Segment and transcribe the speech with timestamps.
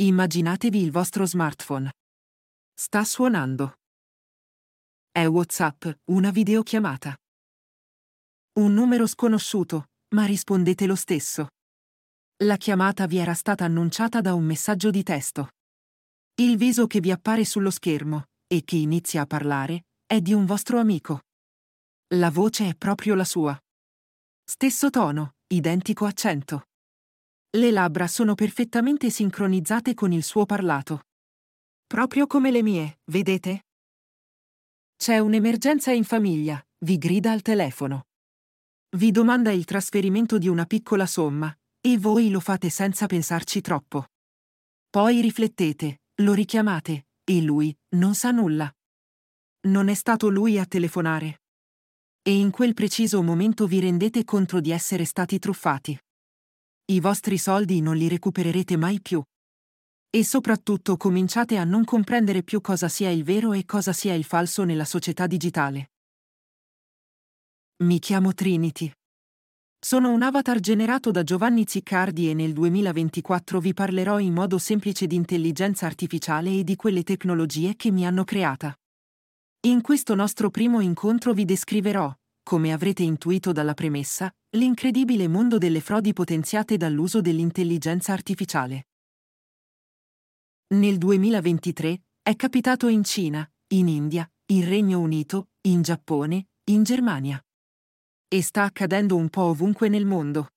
[0.00, 1.92] Immaginatevi il vostro smartphone.
[2.72, 3.78] Sta suonando.
[5.10, 7.16] È WhatsApp, una videochiamata.
[8.60, 11.48] Un numero sconosciuto, ma rispondete lo stesso.
[12.44, 15.48] La chiamata vi era stata annunciata da un messaggio di testo.
[16.34, 20.46] Il viso che vi appare sullo schermo, e che inizia a parlare, è di un
[20.46, 21.22] vostro amico.
[22.14, 23.60] La voce è proprio la sua.
[24.44, 26.66] Stesso tono, identico accento.
[27.50, 31.04] Le labbra sono perfettamente sincronizzate con il suo parlato.
[31.86, 33.64] Proprio come le mie, vedete?
[34.94, 38.08] C'è un'emergenza in famiglia, vi grida al telefono.
[38.90, 44.08] Vi domanda il trasferimento di una piccola somma, e voi lo fate senza pensarci troppo.
[44.90, 48.70] Poi riflettete, lo richiamate, e lui non sa nulla.
[49.68, 51.40] Non è stato lui a telefonare.
[52.20, 55.98] E in quel preciso momento vi rendete conto di essere stati truffati.
[56.90, 59.22] I vostri soldi non li recupererete mai più.
[60.08, 64.24] E soprattutto cominciate a non comprendere più cosa sia il vero e cosa sia il
[64.24, 65.90] falso nella società digitale.
[67.82, 68.90] Mi chiamo Trinity.
[69.78, 75.06] Sono un avatar generato da Giovanni Ziccardi e nel 2024 vi parlerò in modo semplice
[75.06, 78.74] di intelligenza artificiale e di quelle tecnologie che mi hanno creata.
[79.66, 82.10] In questo nostro primo incontro vi descriverò,
[82.42, 88.86] come avrete intuito dalla premessa, l'incredibile mondo delle frodi potenziate dall'uso dell'intelligenza artificiale.
[90.68, 97.42] Nel 2023 è capitato in Cina, in India, in Regno Unito, in Giappone, in Germania.
[98.26, 100.48] E sta accadendo un po' ovunque nel mondo.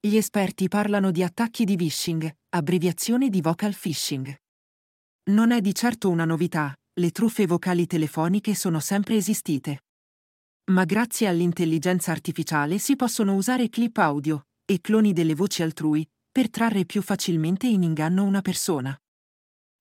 [0.00, 4.34] Gli esperti parlano di attacchi di phishing, abbreviazione di vocal phishing.
[5.30, 9.82] Non è di certo una novità, le truffe vocali telefoniche sono sempre esistite.
[10.70, 16.48] Ma grazie all'intelligenza artificiale si possono usare clip audio e cloni delle voci altrui per
[16.48, 18.98] trarre più facilmente in inganno una persona.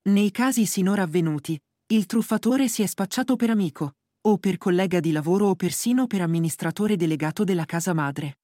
[0.10, 1.58] Nei casi sinora avvenuti,
[1.94, 3.94] il truffatore si è spacciato per amico,
[4.28, 8.40] o per collega di lavoro o persino per amministratore delegato della casa madre.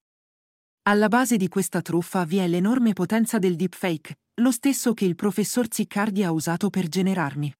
[0.84, 5.16] Alla base di questa truffa vi è l'enorme potenza del deepfake, lo stesso che il
[5.16, 7.54] professor Ziccardi ha usato per generarmi.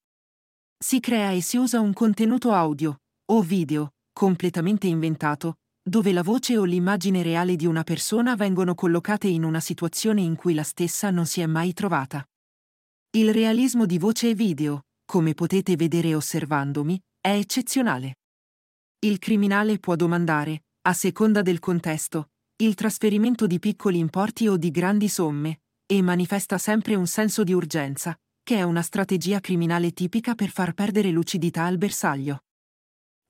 [0.82, 6.58] Si crea e si usa un contenuto audio, o video, completamente inventato, dove la voce
[6.58, 11.10] o l'immagine reale di una persona vengono collocate in una situazione in cui la stessa
[11.10, 12.28] non si è mai trovata.
[13.12, 18.16] Il realismo di voce e video, come potete vedere osservandomi, è eccezionale.
[19.06, 24.70] Il criminale può domandare, a seconda del contesto, il trasferimento di piccoli importi o di
[24.70, 30.36] grandi somme, e manifesta sempre un senso di urgenza, che è una strategia criminale tipica
[30.36, 32.42] per far perdere lucidità al bersaglio.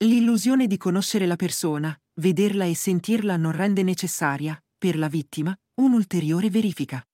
[0.02, 6.50] L'illusione di conoscere la persona, vederla e sentirla non rende necessaria, per la vittima, un'ulteriore
[6.50, 7.06] verifica.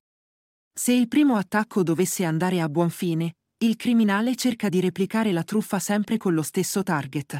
[0.71, 5.43] Se il primo attacco dovesse andare a buon fine, il criminale cerca di replicare la
[5.43, 7.39] truffa sempre con lo stesso target.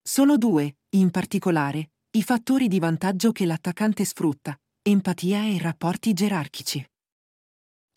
[0.00, 6.82] Sono due, in particolare, i fattori di vantaggio che l'attaccante sfrutta, empatia e rapporti gerarchici.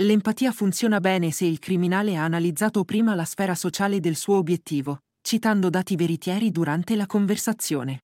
[0.01, 5.03] L'empatia funziona bene se il criminale ha analizzato prima la sfera sociale del suo obiettivo,
[5.27, 8.03] citando dati veritieri durante la conversazione.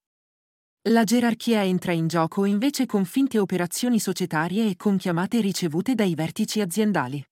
[0.90, 6.16] La gerarchia entra in gioco invece con finte operazioni societarie e con chiamate ricevute dai
[6.16, 7.26] vertici aziendali.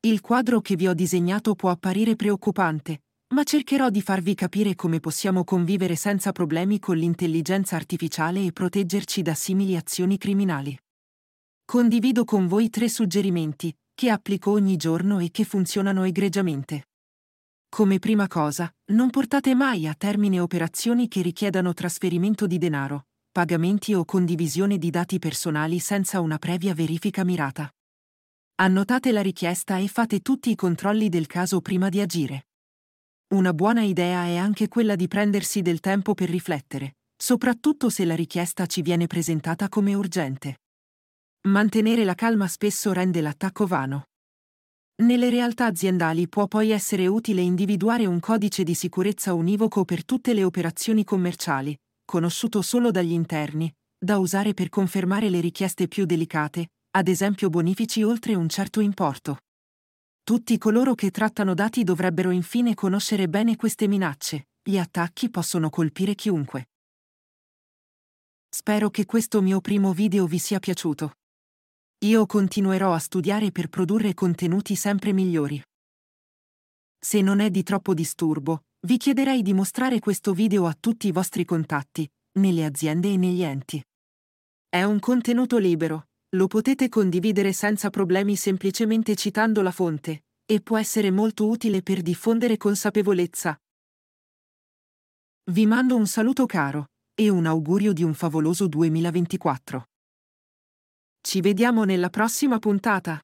[0.00, 5.00] Il quadro che vi ho disegnato può apparire preoccupante, ma cercherò di farvi capire come
[5.00, 10.78] possiamo convivere senza problemi con l'intelligenza artificiale e proteggerci da simili azioni criminali.
[11.64, 16.88] Condivido con voi tre suggerimenti, che applico ogni giorno e che funzionano egregiamente.
[17.74, 23.94] Come prima cosa, non portate mai a termine operazioni che richiedano trasferimento di denaro, pagamenti
[23.94, 27.72] o condivisione di dati personali senza una previa verifica mirata.
[28.56, 32.48] Annotate la richiesta e fate tutti i controlli del caso prima di agire.
[33.28, 38.14] Una buona idea è anche quella di prendersi del tempo per riflettere, soprattutto se la
[38.14, 40.60] richiesta ci viene presentata come urgente.
[41.48, 44.08] Mantenere la calma spesso rende l'attacco vano.
[44.96, 50.34] Nelle realtà aziendali può poi essere utile individuare un codice di sicurezza univoco per tutte
[50.34, 56.68] le operazioni commerciali, conosciuto solo dagli interni, da usare per confermare le richieste più delicate,
[56.90, 59.38] ad esempio bonifici oltre un certo importo.
[60.22, 66.14] Tutti coloro che trattano dati dovrebbero infine conoscere bene queste minacce, gli attacchi possono colpire
[66.14, 66.68] chiunque.
[68.48, 71.14] Spero che questo mio primo video vi sia piaciuto.
[72.02, 75.62] Io continuerò a studiare per produrre contenuti sempre migliori.
[76.98, 81.12] Se non è di troppo disturbo, vi chiederei di mostrare questo video a tutti i
[81.12, 82.10] vostri contatti,
[82.40, 83.80] nelle aziende e negli enti.
[84.68, 90.78] È un contenuto libero, Lo potete condividere senza problemi semplicemente citando la fonte, e può
[90.78, 93.56] essere molto utile per diffondere consapevolezza.
[95.50, 99.90] Vi mando un saluto caro e un augurio di un favoloso 2024.
[101.24, 103.22] Ci vediamo nella prossima puntata.